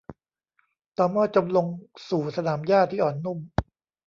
[0.97, 1.67] ตอม่อจมลง
[2.09, 3.39] สู่สนามหญ้าที่อ่อนนุ่ม